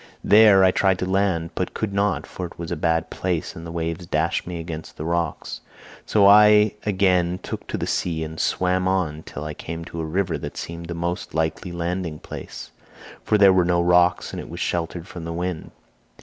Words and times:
"There 0.23 0.63
I 0.63 0.71
tried 0.71 0.97
to 0.97 1.05
land, 1.05 1.51
but 1.53 1.75
could 1.75 1.93
not, 1.93 2.25
for 2.25 2.47
it 2.47 2.57
was 2.57 2.71
a 2.71 2.75
bad 2.75 3.11
place 3.11 3.55
and 3.55 3.67
the 3.67 3.71
waves 3.71 4.07
dashed 4.07 4.47
me 4.47 4.59
against 4.59 4.97
the 4.97 5.05
rocks, 5.05 5.61
so 6.07 6.25
I 6.25 6.73
again 6.87 7.39
took 7.43 7.67
to 7.67 7.77
the 7.77 7.85
sea 7.85 8.23
and 8.23 8.39
swam 8.39 8.87
on 8.87 9.21
till 9.21 9.43
I 9.43 9.53
came 9.53 9.85
to 9.85 10.01
a 10.01 10.03
river 10.03 10.39
that 10.39 10.57
seemed 10.57 10.87
the 10.87 10.95
most 10.95 11.35
likely 11.35 11.71
landing 11.71 12.17
place, 12.17 12.71
for 13.23 13.37
there 13.37 13.53
were 13.53 13.63
no 13.63 13.79
rocks 13.79 14.31
and 14.33 14.39
it 14.39 14.49
was 14.49 14.59
sheltered 14.59 15.07
from 15.07 15.23
the 15.23 15.33
wind. 15.33 15.69